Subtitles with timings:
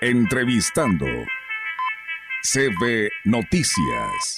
[0.00, 1.06] Entrevistando.
[2.44, 4.36] CB Noticias.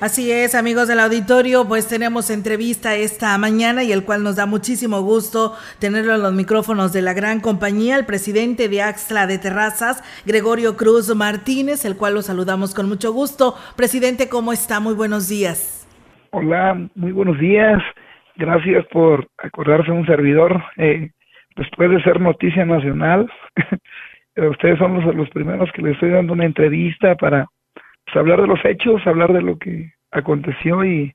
[0.00, 4.46] Así es, amigos del auditorio, pues tenemos entrevista esta mañana y el cual nos da
[4.46, 9.36] muchísimo gusto tenerlo en los micrófonos de la gran compañía, el presidente de Axla de
[9.36, 13.56] Terrazas, Gregorio Cruz Martínez, el cual lo saludamos con mucho gusto.
[13.76, 14.80] Presidente, ¿cómo está?
[14.80, 15.73] Muy buenos días.
[16.36, 17.80] Hola, muy buenos días.
[18.34, 20.60] Gracias por acordarse un servidor.
[20.76, 21.10] Eh,
[21.54, 23.30] después de ser noticia nacional,
[24.36, 27.46] ustedes son los, los primeros que les estoy dando una entrevista para
[28.04, 31.14] pues, hablar de los hechos, hablar de lo que aconteció y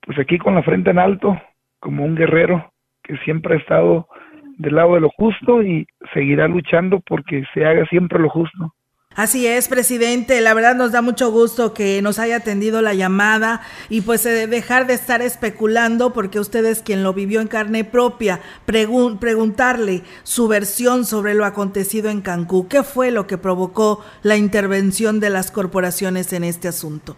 [0.00, 1.40] pues aquí con la frente en alto,
[1.78, 2.72] como un guerrero
[3.04, 4.08] que siempre ha estado
[4.56, 8.74] del lado de lo justo y seguirá luchando porque se haga siempre lo justo.
[9.18, 10.40] Así es, presidente.
[10.40, 14.46] La verdad nos da mucho gusto que nos haya atendido la llamada y pues eh,
[14.46, 18.38] dejar de estar especulando porque usted es quien lo vivió en carne propia.
[18.64, 22.68] preguntarle su versión sobre lo acontecido en Cancún.
[22.68, 27.16] ¿Qué fue lo que provocó la intervención de las corporaciones en este asunto?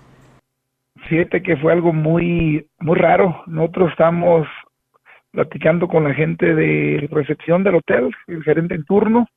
[1.11, 3.43] Fíjate que fue algo muy, muy raro.
[3.47, 4.47] Nosotros estamos
[5.33, 9.29] platicando con la gente de recepción del hotel, el gerente en turno,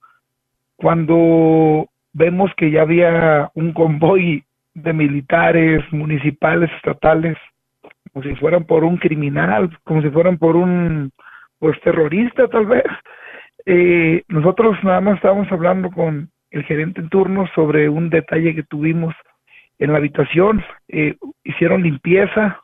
[0.77, 7.37] cuando vemos que ya había un convoy de militares, municipales, estatales,
[8.11, 11.11] como si fueran por un criminal, como si fueran por un
[11.59, 12.85] pues terrorista tal vez.
[13.65, 18.63] Eh, nosotros nada más estábamos hablando con el gerente en turno sobre un detalle que
[18.63, 19.15] tuvimos
[19.79, 20.63] en la habitación.
[20.87, 22.59] Eh, hicieron limpieza,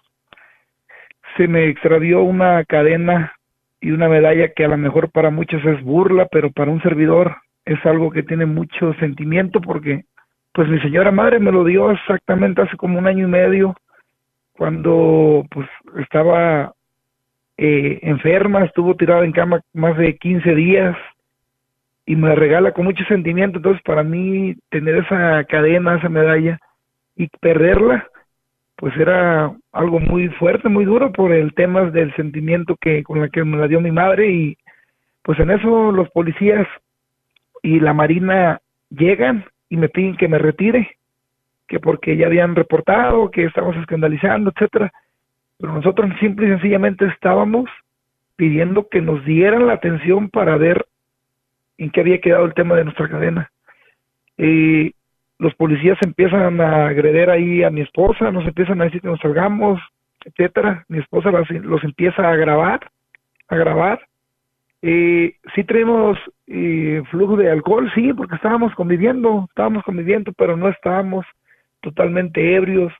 [1.37, 3.33] se me extravió una cadena
[3.81, 7.37] y una medalla que a lo mejor para muchos es burla, pero para un servidor
[7.69, 10.05] es algo que tiene mucho sentimiento porque
[10.53, 13.75] pues mi señora madre me lo dio exactamente hace como un año y medio
[14.53, 15.67] cuando pues
[15.99, 16.73] estaba
[17.57, 20.97] eh, enferma, estuvo tirada en cama más de 15 días
[22.07, 26.59] y me regala con mucho sentimiento, entonces para mí tener esa cadena, esa medalla
[27.15, 28.07] y perderla,
[28.77, 33.29] pues era algo muy fuerte, muy duro por el tema del sentimiento que con la
[33.29, 34.57] que me la dio mi madre y
[35.21, 36.67] pues en eso los policías
[37.61, 40.97] y la Marina llegan y me piden que me retire,
[41.67, 44.91] que porque ya habían reportado, que estamos escandalizando, etcétera.
[45.59, 47.69] Pero nosotros simple y sencillamente estábamos
[48.35, 50.85] pidiendo que nos dieran la atención para ver
[51.77, 53.51] en qué había quedado el tema de nuestra cadena.
[54.37, 54.93] y
[55.37, 59.21] los policías empiezan a agreder ahí a mi esposa, nos empiezan a decir que nos
[59.21, 59.79] salgamos,
[60.25, 60.83] etcétera.
[60.89, 62.91] Mi esposa los empieza a grabar,
[63.47, 64.01] a grabar,
[64.81, 66.17] eh, sí tenemos
[66.47, 71.25] eh, flujo de alcohol, sí, porque estábamos conviviendo, estábamos conviviendo, pero no estábamos
[71.81, 72.93] totalmente ebrios.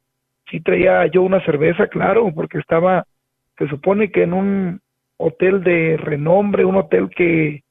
[0.50, 3.06] Sí traía yo una cerveza, claro, porque estaba,
[3.58, 4.82] se supone que en un
[5.18, 7.64] hotel de renombre, un hotel que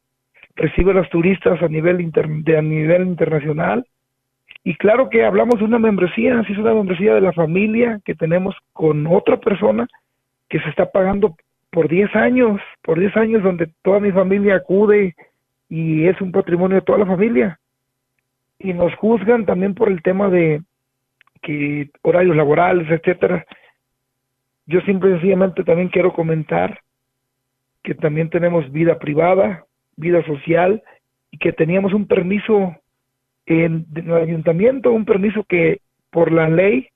[0.55, 2.11] recibe a los turistas a nivel,
[2.45, 3.85] de, a nivel internacional.
[4.65, 8.15] Y claro que hablamos de una membresía, sí es una membresía de la familia que
[8.15, 9.87] tenemos con otra persona
[10.49, 11.37] que se está pagando
[11.71, 15.15] por 10 años, por 10 años donde toda mi familia acude
[15.69, 17.61] y es un patrimonio de toda la familia.
[18.59, 20.63] Y nos juzgan también por el tema de
[21.43, 23.47] que horarios laborales, etcétera.
[24.67, 26.81] Yo simple y sencillamente también quiero comentar
[27.83, 29.65] que también tenemos vida privada,
[29.97, 30.83] vida social
[31.31, 32.77] y que teníamos un permiso
[33.47, 35.81] en, en el ayuntamiento, un permiso que
[36.11, 36.89] por la ley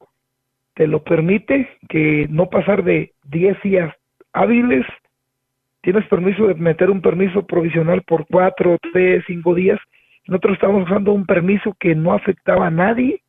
[0.75, 3.95] te lo permite, que no pasar de 10 días
[4.33, 4.87] hábiles,
[5.81, 9.79] tienes permiso de meter un permiso provisional por cuatro, tres, cinco días.
[10.27, 13.23] Nosotros estamos usando un permiso que no afectaba a nadie,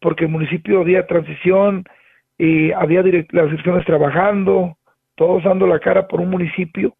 [0.00, 1.84] porque el municipio había transición,
[2.76, 4.76] había las direcciones trabajando,
[5.14, 6.94] todos dando la cara por un municipio.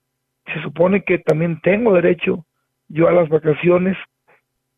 [0.47, 2.45] Se supone que también tengo derecho
[2.89, 3.97] yo a las vacaciones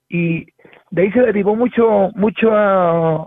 [0.09, 0.47] y
[0.91, 3.27] de ahí se derivó mucho, mucha,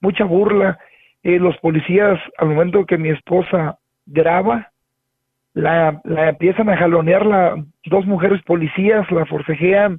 [0.00, 0.78] mucha burla.
[1.22, 4.71] Eh, los policías, al momento que mi esposa graba,
[5.54, 9.98] la, la empiezan a jalonear la, dos mujeres policías, la forcejean,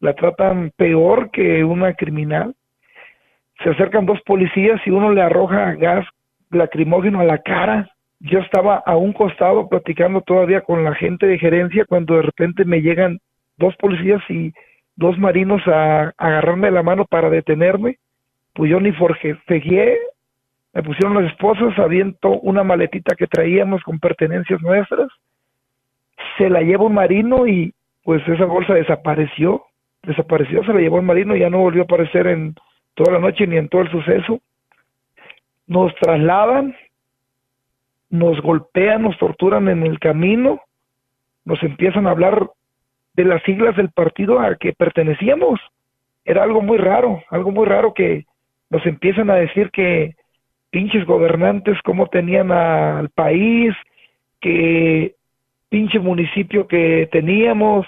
[0.00, 2.54] la tratan peor que una criminal.
[3.62, 6.06] Se acercan dos policías y uno le arroja gas
[6.50, 7.90] lacrimógeno a la cara.
[8.20, 12.64] Yo estaba a un costado platicando todavía con la gente de gerencia cuando de repente
[12.64, 13.18] me llegan
[13.56, 14.52] dos policías y
[14.96, 17.98] dos marinos a, agarrarme la mano para detenerme.
[18.54, 19.98] Pues yo ni forcejeé,
[20.74, 25.08] me pusieron las esposas, aviento una maletita que traíamos con pertenencias nuestras,
[26.36, 27.72] se la lleva un marino y
[28.04, 29.64] pues esa bolsa desapareció,
[30.02, 32.54] desapareció, se la llevó el marino y ya no volvió a aparecer en
[32.94, 34.40] toda la noche ni en todo el suceso.
[35.66, 36.74] Nos trasladan
[38.10, 40.60] nos golpean, nos torturan en el camino,
[41.44, 42.50] nos empiezan a hablar
[43.14, 45.60] de las siglas del partido al que pertenecíamos.
[46.24, 48.26] Era algo muy raro, algo muy raro que
[48.70, 50.14] nos empiezan a decir que
[50.70, 53.74] pinches gobernantes cómo tenían al país,
[54.40, 55.14] que
[55.68, 57.86] pinche municipio que teníamos,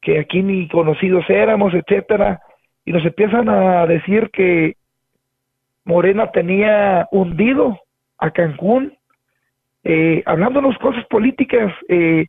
[0.00, 2.40] que aquí ni conocidos éramos, etcétera,
[2.84, 4.76] y nos empiezan a decir que
[5.84, 7.78] Morena tenía hundido
[8.18, 8.96] a Cancún,
[9.84, 11.72] eh, hablándonos cosas políticas.
[11.88, 12.26] Eh,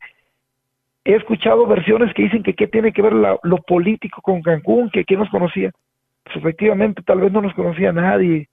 [1.06, 5.06] he escuchado versiones que dicen que qué tiene que ver lo político con Cancún, que
[5.06, 5.72] quién nos conocía.
[6.24, 8.48] Pues efectivamente, tal vez no nos conocía nadie,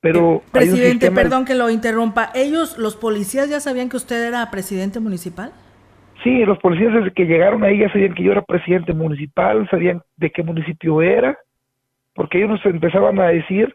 [0.00, 0.42] pero...
[0.52, 2.30] Presidente, perdón que lo interrumpa.
[2.34, 5.52] ¿Ellos, los policías, ya sabían que usted era presidente municipal?
[6.22, 10.02] Sí, los policías desde que llegaron ahí ya sabían que yo era presidente municipal, sabían
[10.16, 11.38] de qué municipio era,
[12.14, 13.72] porque ellos nos empezaban a decir,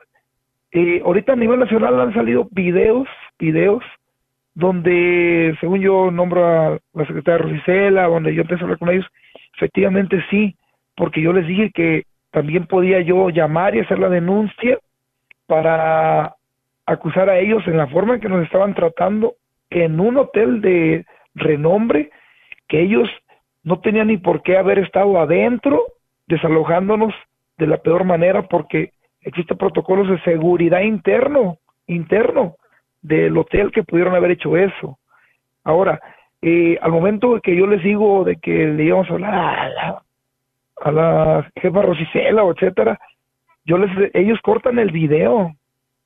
[0.71, 3.07] eh, ahorita a nivel nacional han salido videos,
[3.39, 3.83] videos,
[4.55, 9.05] donde según yo nombro a la secretaria Rosicela, donde yo empecé a hablar con ellos,
[9.55, 10.55] efectivamente sí,
[10.95, 14.77] porque yo les dije que también podía yo llamar y hacer la denuncia
[15.47, 16.35] para
[16.85, 19.35] acusar a ellos en la forma en que nos estaban tratando
[19.69, 21.05] en un hotel de
[21.35, 22.11] renombre
[22.67, 23.09] que ellos
[23.63, 25.81] no tenían ni por qué haber estado adentro
[26.27, 27.13] desalojándonos
[27.57, 28.91] de la peor manera porque
[29.21, 31.57] existen protocolos de seguridad interno,
[31.87, 32.55] interno
[33.01, 34.97] del hotel que pudieron haber hecho eso.
[35.63, 35.99] Ahora,
[36.41, 40.01] eh, al momento que yo les digo de que le íbamos a hablar a la,
[40.81, 42.99] a la jefa Rosicela o etcétera,
[43.65, 45.53] yo les, ellos cortan el video,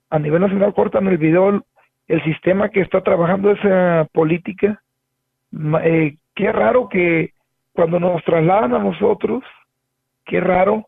[0.09, 1.63] a nivel nacional cortan el video,
[2.07, 4.81] el sistema que está trabajando esa política,
[5.83, 7.31] eh, qué raro que
[7.73, 9.43] cuando nos trasladan a nosotros,
[10.25, 10.87] qué raro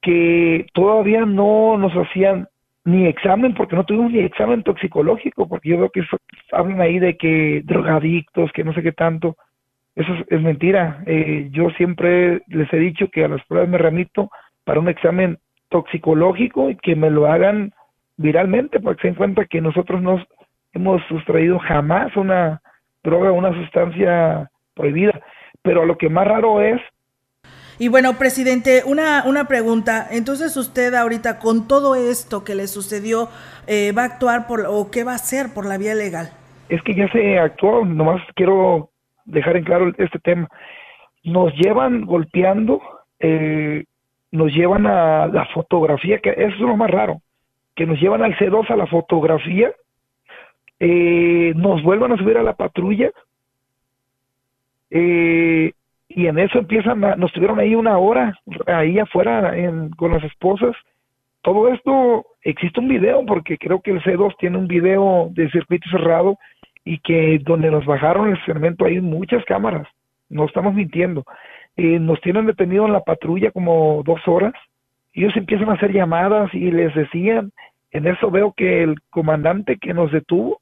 [0.00, 2.48] que todavía no nos hacían
[2.84, 6.02] ni examen, porque no tuvimos ni examen toxicológico, porque yo veo que
[6.50, 9.36] hablan ahí de que drogadictos, que no sé qué tanto.
[9.94, 11.02] Eso es, mentira.
[11.06, 14.30] Eh, yo siempre les he dicho que a las pruebas me remito
[14.64, 15.38] para un examen
[15.72, 17.72] toxicológico y que me lo hagan
[18.16, 20.24] viralmente, para que se den cuenta que nosotros no
[20.72, 22.62] hemos sustraído jamás una
[23.02, 25.20] droga, una sustancia prohibida.
[25.62, 26.80] Pero lo que más raro es
[27.78, 30.06] y bueno, presidente, una, una pregunta.
[30.10, 33.28] Entonces usted ahorita con todo esto que le sucedió,
[33.66, 36.30] eh, ¿va a actuar por o qué va a hacer por la vía legal?
[36.68, 38.90] Es que ya se actuó, nomás quiero
[39.24, 40.48] dejar en claro este tema.
[41.24, 42.80] Nos llevan golpeando,
[43.18, 43.84] eh,
[44.32, 47.20] nos llevan a la fotografía, que eso es lo más raro,
[47.76, 49.72] que nos llevan al C2 a la fotografía,
[50.80, 53.10] eh, nos vuelvan a subir a la patrulla,
[54.90, 55.72] eh,
[56.08, 59.54] y en eso empiezan, nos tuvieron ahí una hora, ahí afuera
[59.96, 60.76] con las esposas.
[61.40, 65.88] Todo esto, existe un video, porque creo que el C2 tiene un video de circuito
[65.90, 66.38] cerrado
[66.84, 69.88] y que donde nos bajaron el cemento hay muchas cámaras,
[70.28, 71.24] no estamos mintiendo.
[71.76, 74.52] Eh, nos tienen detenido en la patrulla como dos horas,
[75.14, 77.52] ellos empiezan a hacer llamadas y les decían,
[77.90, 80.60] en eso veo que el comandante que nos detuvo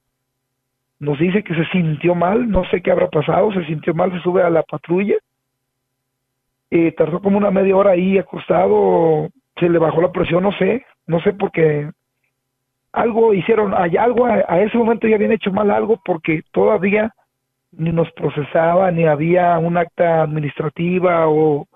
[1.00, 4.20] nos dice que se sintió mal, no sé qué habrá pasado, se sintió mal, se
[4.20, 5.16] sube a la patrulla.
[6.70, 10.84] Eh, tardó como una media hora ahí acostado, se le bajó la presión, no sé,
[11.06, 11.90] no sé por qué.
[12.92, 17.12] Algo hicieron, hay algo a, ese momento ya habían hecho mal algo porque todavía
[17.72, 21.66] ni nos procesaba, ni había un acta administrativa o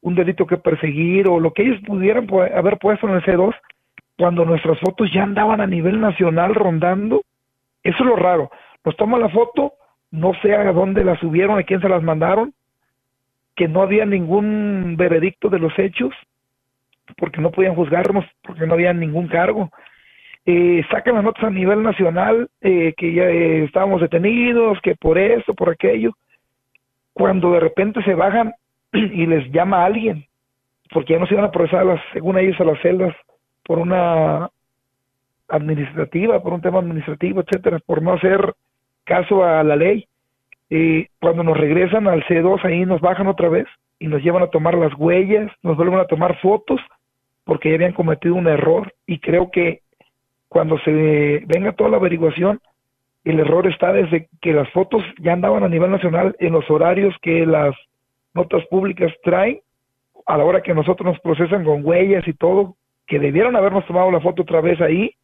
[0.00, 3.54] un delito que perseguir o lo que ellos pudieran haber puesto en el C2
[4.18, 7.22] cuando nuestras fotos ya andaban a nivel nacional rondando.
[7.82, 8.50] Eso es lo raro.
[8.84, 9.74] Nos toma la foto,
[10.10, 12.52] no sé a dónde la subieron, a quién se las mandaron,
[13.56, 16.12] que no había ningún veredicto de los hechos,
[17.16, 19.70] porque no podían juzgarnos, porque no había ningún cargo.
[20.44, 25.16] Eh, sacan las notas a nivel nacional, eh, que ya eh, estábamos detenidos, que por
[25.16, 26.12] esto, por aquello,
[27.12, 28.52] cuando de repente se bajan
[28.92, 30.26] y les llama alguien,
[30.92, 33.14] porque ya no se iban a procesar, las, según ellos, a las celdas
[33.62, 34.50] por una
[35.46, 38.54] administrativa, por un tema administrativo, etcétera, por no hacer
[39.04, 40.06] caso a la ley.
[41.20, 43.66] Cuando nos regresan al C2 ahí nos bajan otra vez
[43.98, 46.80] y nos llevan a tomar las huellas, nos vuelven a tomar fotos
[47.44, 49.82] porque ya habían cometido un error y creo que
[50.52, 52.60] cuando se venga toda la averiguación
[53.24, 57.14] el error está desde que las fotos ya andaban a nivel nacional en los horarios
[57.22, 57.74] que las
[58.34, 59.60] notas públicas traen
[60.26, 64.10] a la hora que nosotros nos procesan con huellas y todo que debieron habernos tomado
[64.10, 65.14] la foto otra vez ahí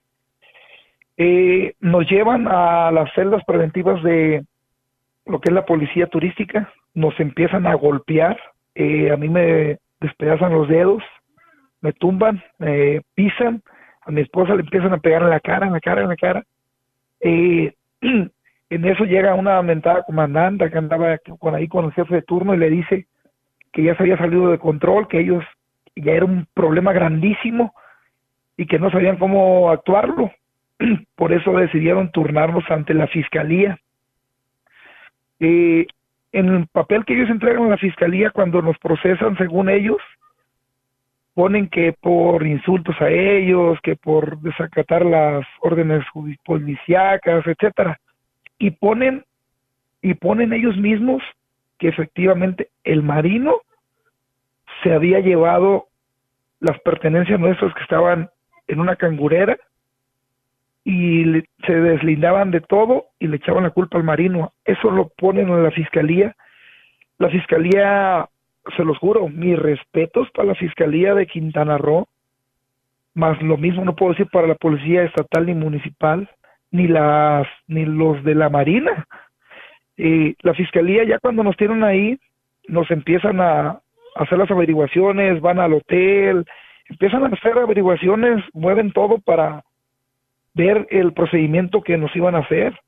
[1.19, 4.47] eh, nos llevan a las celdas preventivas de
[5.27, 8.39] lo que es la policía turística, nos empiezan a golpear,
[8.75, 11.03] eh, a mí me despedazan los dedos,
[11.83, 13.63] me tumban, me pisan,
[14.09, 16.17] a mi esposa le empiezan a pegar en la cara, en la cara, en la
[16.17, 16.45] cara.
[17.21, 22.23] Eh, en eso llega una mentada comandante que andaba con ahí con el jefe de
[22.23, 23.07] turno y le dice
[23.71, 25.45] que ya se había salido de control, que ellos
[25.95, 27.75] ya era un problema grandísimo
[28.57, 30.33] y que no sabían cómo actuarlo.
[31.15, 33.79] Por eso decidieron turnarnos ante la fiscalía.
[35.39, 35.87] Eh,
[36.33, 39.99] en el papel que ellos entregan a la fiscalía cuando nos procesan, según ellos,
[41.39, 46.05] ponen que por insultos a ellos, que por desacatar las órdenes
[46.45, 48.01] policíacas, etcétera,
[48.59, 49.25] y ponen
[50.03, 51.23] y ponen ellos mismos
[51.79, 53.59] que efectivamente el marino
[54.83, 55.87] se había llevado
[56.59, 58.31] las pertenencias nuestras que estaban
[58.67, 59.57] en una cangurera
[60.83, 64.55] y se deslindaban de todo y le echaban la culpa al marino.
[64.65, 66.35] Eso lo ponen en la fiscalía.
[67.19, 68.29] La fiscalía,
[68.77, 72.07] se los juro, mis respetos para la fiscalía de Quintana Roo,
[73.15, 76.29] más lo mismo no puedo decir para la policía estatal ni municipal,
[76.71, 79.07] ni las ni los de la marina.
[79.97, 82.19] y la fiscalía ya cuando nos tienen ahí
[82.69, 83.81] nos empiezan a
[84.15, 86.45] hacer las averiguaciones, van al hotel,
[86.89, 89.65] empiezan a hacer averiguaciones, mueven todo para
[90.55, 92.79] ver el procedimiento que nos iban a hacer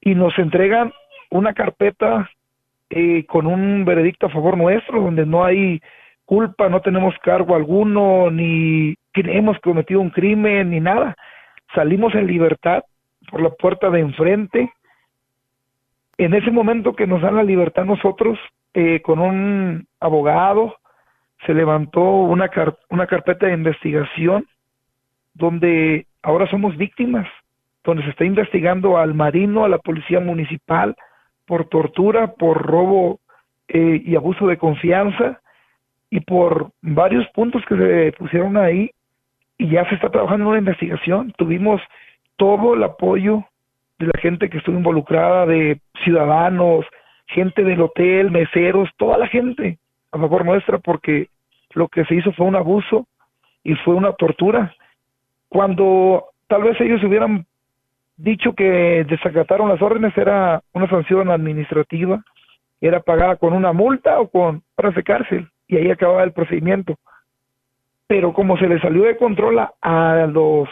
[0.00, 0.92] y nos entregan
[1.30, 2.30] una carpeta
[2.94, 5.80] eh, con un veredicto a favor nuestro, donde no hay
[6.26, 11.16] culpa, no tenemos cargo alguno, ni hemos cometido un crimen, ni nada.
[11.74, 12.82] Salimos en libertad
[13.30, 14.70] por la puerta de enfrente.
[16.18, 18.38] En ese momento que nos dan la libertad nosotros,
[18.74, 20.76] eh, con un abogado,
[21.46, 22.50] se levantó una,
[22.90, 24.46] una carpeta de investigación
[25.32, 27.26] donde ahora somos víctimas,
[27.84, 30.94] donde se está investigando al marino, a la policía municipal,
[31.46, 33.20] por tortura, por robo
[33.68, 35.40] eh, y abuso de confianza
[36.10, 38.90] y por varios puntos que se pusieron ahí
[39.58, 41.32] y ya se está trabajando en una investigación.
[41.36, 41.80] Tuvimos
[42.36, 43.44] todo el apoyo
[43.98, 46.84] de la gente que estuvo involucrada, de ciudadanos,
[47.26, 49.78] gente del hotel, meseros, toda la gente
[50.12, 51.28] a favor nuestra porque
[51.74, 53.06] lo que se hizo fue un abuso
[53.64, 54.74] y fue una tortura.
[55.48, 57.46] Cuando tal vez ellos hubieran
[58.22, 62.22] dicho que desacataron las órdenes, era una sanción administrativa,
[62.80, 66.96] era pagada con una multa o con horas de cárcel y ahí acababa el procedimiento.
[68.06, 70.68] Pero como se le salió de control a, los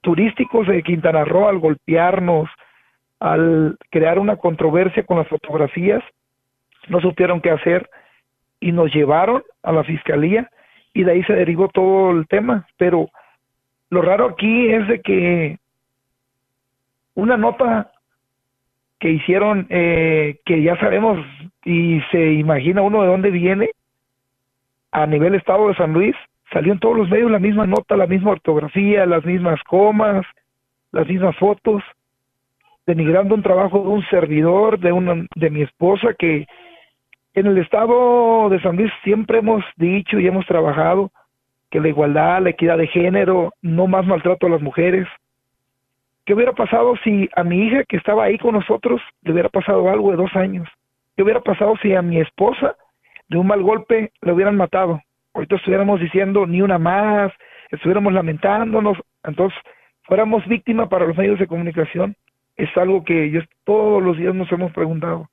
[0.00, 2.48] turísticos de Quintana Roo al golpearnos,
[3.20, 6.02] al crear una controversia con las fotografías,
[6.88, 7.88] no supieron qué hacer
[8.60, 10.48] y nos llevaron a la fiscalía
[10.94, 12.66] y de ahí se derivó todo el tema.
[12.78, 13.08] Pero
[13.90, 15.58] lo raro aquí es de que
[17.14, 17.92] una nota
[18.98, 21.18] que hicieron, eh, que ya sabemos
[21.64, 23.70] y se imagina uno de dónde viene,
[24.92, 26.14] a nivel estado de San Luis,
[26.52, 30.24] salió en todos los medios la misma nota, la misma ortografía, las mismas comas,
[30.92, 31.82] las mismas fotos,
[32.86, 36.46] denigrando un trabajo de un servidor, de, una, de mi esposa, que
[37.34, 41.10] en el estado de San Luis siempre hemos dicho y hemos trabajado
[41.70, 45.08] que la igualdad, la equidad de género, no más maltrato a las mujeres.
[46.24, 49.90] ¿Qué hubiera pasado si a mi hija que estaba ahí con nosotros le hubiera pasado
[49.90, 50.68] algo de dos años?
[51.16, 52.76] ¿Qué hubiera pasado si a mi esposa
[53.28, 55.00] de un mal golpe le hubieran matado?
[55.34, 57.32] Ahorita estuviéramos diciendo ni una más,
[57.70, 59.58] estuviéramos lamentándonos, entonces
[60.02, 62.14] fuéramos víctimas para los medios de comunicación.
[62.56, 65.28] Es algo que todos los días nos hemos preguntado.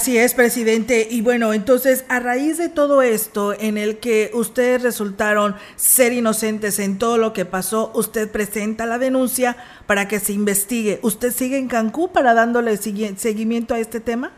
[0.00, 1.06] Así es, presidente.
[1.10, 6.78] Y bueno, entonces, a raíz de todo esto en el que ustedes resultaron ser inocentes
[6.78, 11.00] en todo lo que pasó, usted presenta la denuncia para que se investigue.
[11.02, 14.30] ¿Usted sigue en Cancún para dándole seguimiento a este tema?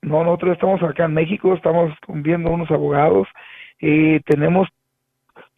[0.00, 3.28] no, nosotros estamos acá en México, estamos viendo unos abogados
[3.80, 4.70] y tenemos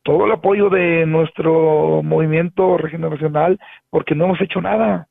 [0.03, 3.61] todo el apoyo de nuestro movimiento regeneracional
[3.91, 5.07] porque no hemos hecho nada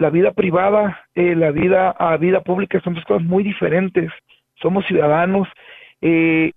[0.00, 4.10] la vida privada, eh, la vida vida pública son dos cosas muy diferentes.
[4.54, 5.46] Somos ciudadanos.
[6.00, 6.52] Eh,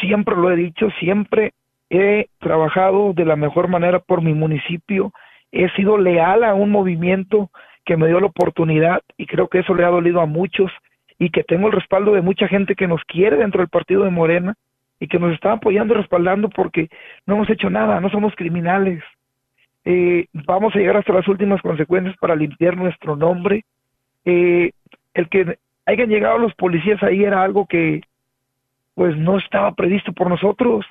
[0.00, 1.54] siempre lo he dicho, siempre
[1.88, 5.12] he trabajado de la mejor manera por mi municipio.
[5.52, 7.50] He sido leal a un movimiento
[7.86, 10.70] que me dio la oportunidad y creo que eso le ha dolido a muchos
[11.18, 14.10] y que tengo el respaldo de mucha gente que nos quiere dentro del partido de
[14.10, 14.54] Morena
[15.00, 16.90] y que nos está apoyando y respaldando porque
[17.24, 19.02] no hemos hecho nada, no somos criminales,
[19.88, 23.64] eh, vamos a llegar hasta las últimas consecuencias para limpiar nuestro nombre.
[24.24, 24.72] Eh,
[25.14, 28.00] el que hayan llegado los policías ahí era algo que
[28.94, 30.84] pues no estaba previsto por nosotros.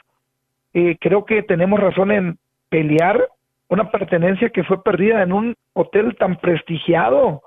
[0.74, 2.38] Eh, creo que tenemos razón en
[2.70, 3.28] pelear
[3.68, 7.42] una pertenencia que fue perdida en un hotel tan prestigiado,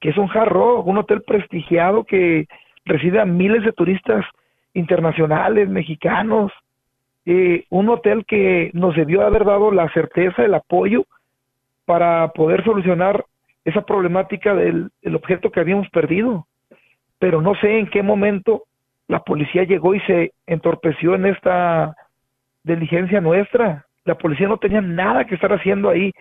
[0.00, 2.46] que es un jarro, un hotel prestigiado que
[2.84, 4.24] recibe a miles de turistas
[4.72, 6.52] internacionales, mexicanos,
[7.24, 11.04] eh, un hotel que nos debió haber dado la certeza, el apoyo
[11.84, 13.24] para poder solucionar
[13.64, 16.46] esa problemática del objeto que habíamos perdido.
[17.18, 18.64] Pero no sé en qué momento
[19.08, 21.94] la policía llegó y se entorpeció en esta
[22.64, 23.84] diligencia nuestra.
[24.04, 26.12] La policía no tenía nada que estar haciendo ahí.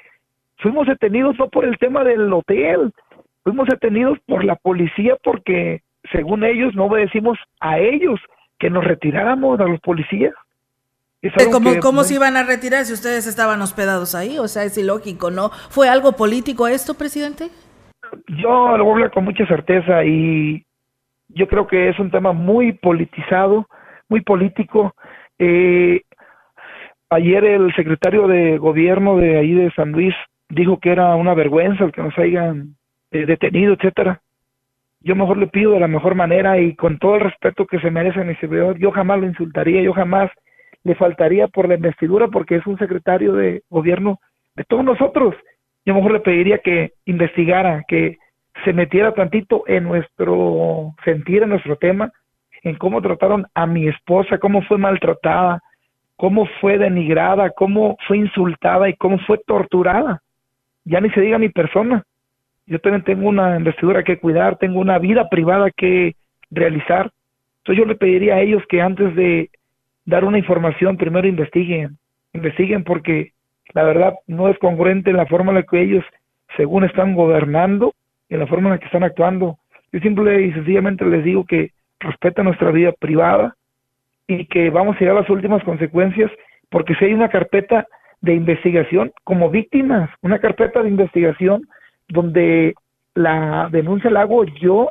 [0.57, 2.91] Fuimos detenidos no por el tema del hotel,
[3.43, 5.81] fuimos detenidos por la policía porque,
[6.11, 8.19] según ellos, no obedecimos a ellos
[8.59, 10.33] que nos retiráramos a los policías.
[11.51, 14.39] ¿Cómo, ¿Cómo se iban a retirar si ustedes estaban hospedados ahí?
[14.39, 15.49] O sea, es ilógico, ¿no?
[15.49, 17.49] ¿Fue algo político esto, presidente?
[18.27, 20.65] Yo lo voy a hablar con mucha certeza y
[21.29, 23.67] yo creo que es un tema muy politizado,
[24.09, 24.95] muy político.
[25.37, 26.01] Eh,
[27.11, 30.15] ayer el secretario de gobierno de ahí de San Luis
[30.49, 32.75] dijo que era una vergüenza el que nos hayan
[33.11, 34.21] eh, detenido, etcétera.
[35.01, 37.91] Yo mejor le pido de la mejor manera y con todo el respeto que se
[37.91, 40.31] merece mi servidor, yo jamás lo insultaría, yo jamás
[40.83, 44.19] le faltaría por la investidura porque es un secretario de gobierno
[44.55, 45.35] de todos nosotros.
[45.85, 48.17] Yo mejor le pediría que investigara, que
[48.65, 52.11] se metiera tantito en nuestro sentir, en nuestro tema,
[52.63, 55.61] en cómo trataron a mi esposa, cómo fue maltratada,
[56.15, 60.21] cómo fue denigrada, cómo fue insultada y cómo fue torturada.
[60.85, 62.03] Ya ni se diga mi persona.
[62.67, 66.15] Yo también tengo una investidura que cuidar, tengo una vida privada que
[66.51, 67.11] realizar.
[67.59, 69.49] Entonces yo le pediría a ellos que antes de
[70.05, 71.97] dar una información, primero investiguen,
[72.33, 73.31] investiguen porque
[73.73, 76.03] la verdad no es congruente la forma en la que ellos,
[76.57, 77.93] según están gobernando,
[78.29, 79.57] en la forma en la que están actuando.
[79.91, 83.55] Yo simple y sencillamente les digo que respeta nuestra vida privada
[84.27, 86.31] y que vamos a llegar a las últimas consecuencias
[86.69, 87.85] porque si hay una carpeta
[88.21, 91.67] de investigación como víctimas, una carpeta de investigación
[92.07, 92.73] donde
[93.13, 94.89] la denuncia la hago yo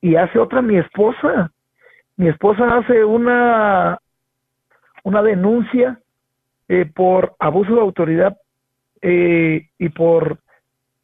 [0.00, 1.50] y hace otra mi esposa.
[2.16, 3.98] Mi esposa hace una
[5.08, 5.98] una denuncia
[6.68, 8.36] eh, por abuso de autoridad
[9.00, 10.38] eh, y por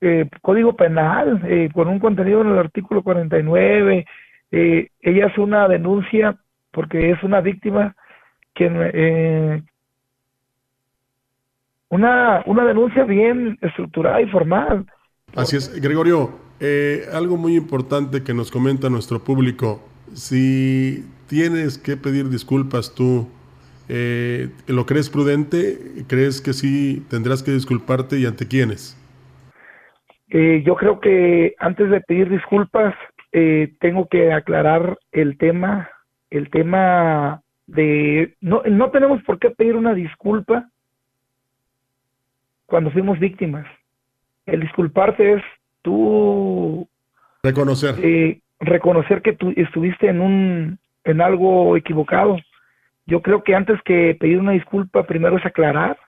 [0.02, 1.40] eh, código penal,
[1.72, 4.04] con un contenido en el artículo 49.
[4.50, 6.38] ella hace una denuncia
[6.70, 7.96] porque es una víctima
[8.54, 9.62] que
[11.88, 14.84] una, una denuncia bien estructurada y formal.
[15.34, 16.38] Así es, Gregorio,
[17.14, 23.28] algo muy importante que nos comenta nuestro público, si tienes que pedir disculpas tú
[23.88, 25.78] eh, ¿Lo crees prudente?
[26.08, 28.98] ¿Crees que sí tendrás que disculparte y ante quiénes?
[30.30, 32.94] Eh, yo creo que antes de pedir disculpas
[33.32, 35.90] eh, tengo que aclarar el tema,
[36.30, 40.68] el tema de no, no tenemos por qué pedir una disculpa
[42.66, 43.66] cuando fuimos víctimas.
[44.46, 45.42] El disculparte es
[45.82, 46.88] tú
[47.42, 52.38] reconocer eh, reconocer que tú estuviste en un en algo equivocado
[53.06, 55.98] yo creo que antes que pedir una disculpa, primero es aclarar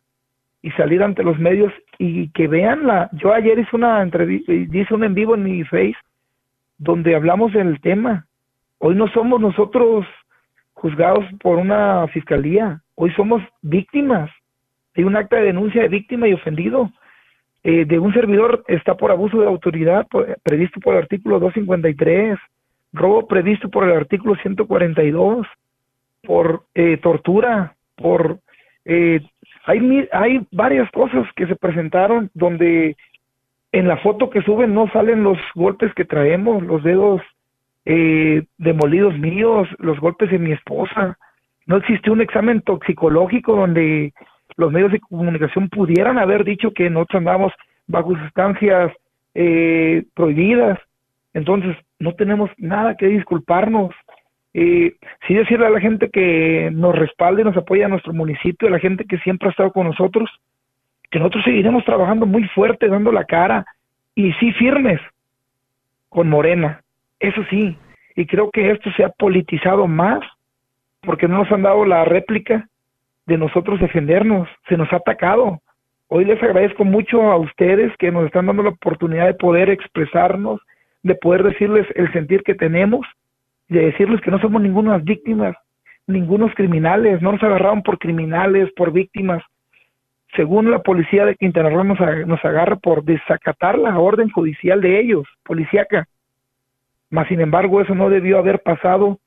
[0.63, 3.11] y salir ante los medios y que vean la.
[3.13, 5.97] Yo ayer hice una entrevista, hice un en vivo en mi Face
[6.79, 8.27] donde hablamos del tema.
[8.79, 10.07] Hoy no somos nosotros
[10.73, 14.31] juzgados por una fiscalía, hoy somos víctimas
[14.95, 16.91] de un acta de denuncia de víctima y ofendido.
[17.63, 20.07] Eh, de un servidor está por abuso de autoridad
[20.43, 22.39] previsto por el artículo 253,
[22.93, 25.47] robo previsto por el artículo 142
[26.27, 28.41] por eh, tortura, por...
[28.85, 29.21] Eh,
[29.65, 32.97] hay, hay varias cosas que se presentaron donde
[33.73, 37.21] en la foto que suben no salen los golpes que traemos, los dedos
[37.85, 41.19] eh, demolidos míos, los golpes de mi esposa.
[41.67, 44.13] No existe un examen toxicológico donde
[44.57, 47.53] los medios de comunicación pudieran haber dicho que nosotros andamos
[47.87, 48.93] bajo sustancias
[49.35, 50.79] eh, prohibidas.
[51.35, 53.95] Entonces, no tenemos nada que disculparnos.
[54.59, 54.97] Eh,
[55.29, 58.79] sí decirle a la gente que nos respalde, nos apoya a nuestro municipio, a la
[58.79, 60.31] gente que siempre ha estado con nosotros,
[61.11, 63.67] que nosotros seguiremos trabajando muy fuerte, dando la cara
[64.15, 64.99] y sí firmes
[66.09, 66.81] con Morena,
[67.21, 67.77] eso sí,
[68.15, 70.21] y creo que esto se ha politizado más
[71.03, 72.67] porque no nos han dado la réplica
[73.27, 75.61] de nosotros defendernos, se nos ha atacado.
[76.09, 80.63] Hoy les agradezco mucho a ustedes que nos están dando la oportunidad de poder expresarnos,
[81.03, 83.07] de poder decirles el sentir que tenemos
[83.69, 85.57] de decirles que no somos ningunas víctimas,
[86.07, 89.43] ningunos criminales, no nos agarraron por criminales, por víctimas.
[90.35, 95.01] Según la policía de Quintana Roo nos, nos agarra por desacatar la orden judicial de
[95.01, 96.07] ellos, policíaca.
[97.11, 99.19] Mas, sin embargo, eso no debió haber pasado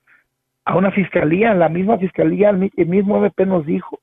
[0.64, 1.54] a una fiscalía.
[1.54, 3.98] La misma fiscalía, el mismo MP nos dijo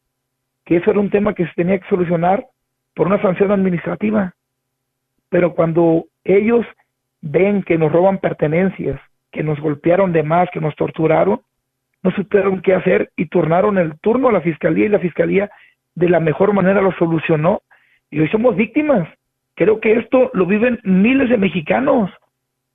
[0.66, 2.46] que eso era un tema que se tenía que solucionar
[2.94, 4.34] por una sanción administrativa.
[5.30, 6.66] Pero cuando ellos
[7.22, 9.00] ven que nos roban pertenencias,
[9.32, 11.42] que nos golpearon de más, que nos torturaron,
[12.04, 15.50] no supieron qué hacer y turnaron el turno a la fiscalía y la fiscalía
[15.96, 17.62] de la mejor manera lo solucionó
[18.10, 19.08] y hoy somos víctimas.
[19.56, 22.12] Creo que esto lo viven miles de mexicanos.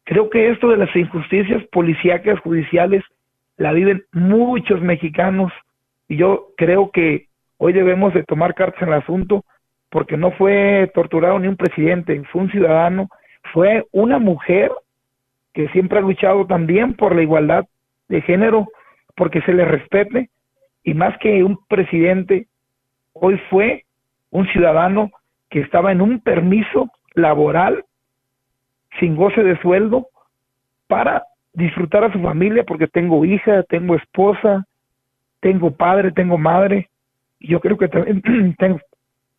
[0.05, 3.05] Creo que esto de las injusticias policíacas, judiciales,
[3.57, 5.53] la viven muchos mexicanos.
[6.09, 7.27] Y yo creo que
[7.59, 9.45] hoy debemos de tomar cartas en el asunto
[9.91, 13.09] porque no fue torturado ni un presidente, fue un ciudadano,
[13.53, 14.73] fue una mujer
[15.53, 17.67] que siempre ha luchado también por la igualdad
[18.09, 18.69] de género,
[19.17, 20.31] porque se le respete,
[20.85, 22.47] y más que un presidente,
[23.13, 23.85] hoy fue
[24.31, 25.11] un ciudadano
[25.51, 27.85] que estaba en un permiso laboral
[28.99, 30.09] sin goce de sueldo
[30.87, 34.67] para disfrutar a su familia porque tengo hija, tengo esposa,
[35.41, 36.89] tengo padre, tengo madre.
[37.39, 38.23] Y yo creo que también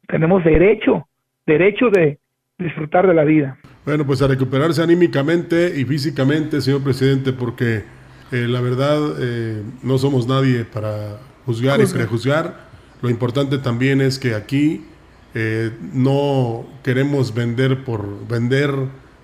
[0.07, 1.07] tenemos derecho,
[1.45, 2.19] derecho de
[2.59, 3.57] disfrutar de la vida.
[3.85, 7.83] Bueno, pues a recuperarse anímicamente y físicamente, señor presidente, porque
[8.31, 12.69] eh, la verdad eh, no somos nadie para juzgar y prejuzgar.
[13.01, 14.85] Lo importante también es que aquí
[15.33, 18.71] eh, no queremos vender por vender,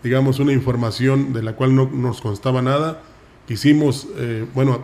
[0.04, 3.02] digamos, una información de la cual no nos constaba nada.
[3.48, 4.08] Quisimos,
[4.54, 4.84] bueno,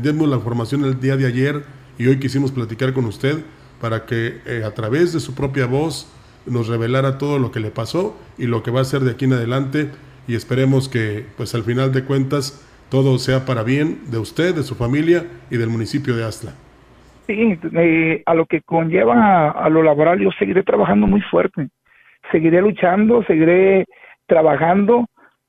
[0.00, 1.64] dimos la información el día de ayer
[1.98, 3.38] y hoy quisimos platicar con usted
[3.80, 6.06] para que a través de su propia voz
[6.50, 9.24] nos revelara todo lo que le pasó y lo que va a hacer de aquí
[9.24, 9.90] en adelante
[10.26, 14.62] y esperemos que pues al final de cuentas todo sea para bien de usted, de
[14.62, 16.52] su familia y del municipio de Astla.
[17.26, 21.68] Sí, eh, a lo que conlleva a, lo laboral yo seguiré trabajando muy fuerte,
[22.32, 23.84] seguiré luchando, seguiré
[24.26, 25.06] trabajando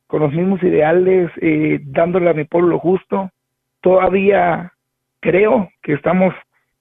[0.08, 3.30] con los mismos ideales, eh, dándole a mi pueblo lo justo.
[3.82, 4.74] Todavía
[5.22, 6.34] creo que estamos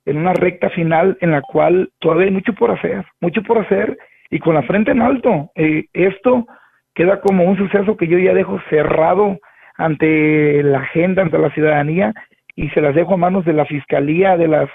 [0.08, 3.96] en una recta final en la cual todavía hay mucho por hacer, mucho por hacer
[4.30, 5.50] y con la frente en alto.
[5.54, 6.46] Eh, esto
[6.94, 9.38] queda como un suceso que yo ya dejo cerrado
[9.76, 12.14] ante la agenda, ante la ciudadanía
[12.56, 14.68] y se las dejo a manos de la fiscalía, de las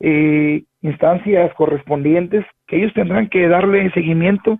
[0.00, 4.58] eh, instancias correspondientes, que ellos tendrán que darle seguimiento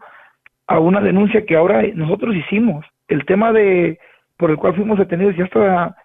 [0.66, 2.86] a una denuncia que ahora nosotros hicimos.
[3.08, 3.98] El tema de
[4.38, 5.96] por el cual fuimos detenidos ya está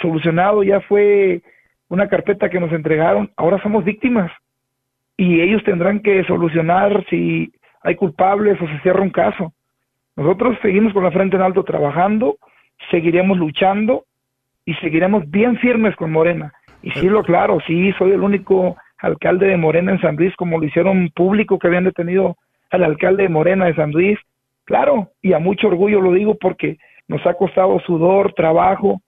[0.00, 1.42] solucionado, ya fue
[1.88, 4.30] una carpeta que nos entregaron, ahora somos víctimas
[5.16, 9.52] y ellos tendrán que solucionar si hay culpables o se cierra un caso.
[10.16, 12.36] Nosotros seguimos con la frente en alto trabajando,
[12.90, 14.04] seguiremos luchando
[14.64, 16.52] y seguiremos bien firmes con Morena.
[16.82, 20.58] Y sí lo claro, sí, soy el único alcalde de Morena en San Luis, como
[20.58, 22.36] lo hicieron público que habían detenido
[22.70, 24.18] al alcalde de Morena de San Luis.
[24.64, 29.00] Claro, y a mucho orgullo lo digo porque nos ha costado sudor, trabajo,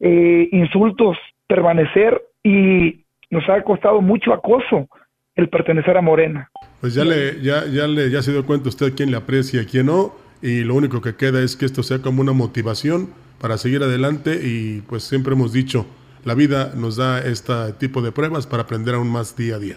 [0.00, 1.16] eh, insultos,
[1.48, 4.86] permanecer y nos ha costado mucho acoso
[5.34, 6.50] el pertenecer a Morena.
[6.80, 9.66] Pues ya le, ya, ya le, ya se dio cuenta usted quién le aprecia y
[9.66, 13.08] quién no, y lo único que queda es que esto sea como una motivación
[13.40, 15.86] para seguir adelante y pues siempre hemos dicho,
[16.24, 19.76] la vida nos da este tipo de pruebas para aprender aún más día a día.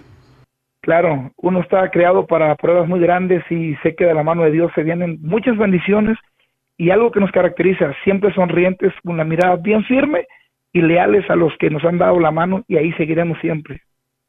[0.82, 4.52] Claro, uno está creado para pruebas muy grandes y sé que de la mano de
[4.52, 6.18] Dios se vienen muchas bendiciones
[6.76, 10.26] y algo que nos caracteriza, siempre sonrientes, con la mirada bien firme
[10.74, 13.82] y leales a los que nos han dado la mano y ahí seguiremos siempre.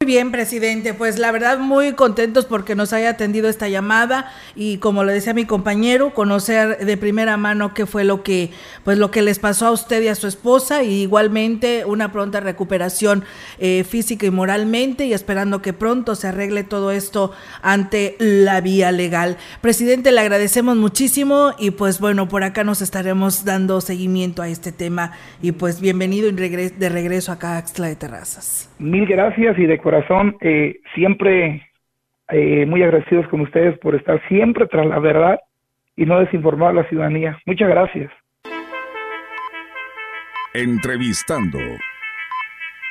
[0.05, 0.93] Bien, presidente.
[0.93, 5.33] Pues la verdad muy contentos porque nos haya atendido esta llamada y como le decía
[5.33, 8.51] mi compañero, conocer de primera mano qué fue lo que
[8.83, 12.41] pues lo que les pasó a usted y a su esposa y igualmente una pronta
[12.41, 13.23] recuperación
[13.59, 18.91] eh, física y moralmente y esperando que pronto se arregle todo esto ante la vía
[18.91, 19.37] legal.
[19.61, 24.73] Presidente, le agradecemos muchísimo y pues bueno, por acá nos estaremos dando seguimiento a este
[24.73, 28.67] tema y pues bienvenido de regreso acá a Axtla de Terrazas.
[28.83, 31.69] Mil gracias y de corazón, eh, siempre
[32.27, 35.39] eh, muy agradecidos con ustedes por estar siempre tras la verdad
[35.95, 37.39] y no desinformar a la ciudadanía.
[37.45, 38.11] Muchas gracias.
[40.53, 41.59] Entrevistando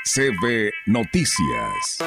[0.04, 1.98] CB Noticias.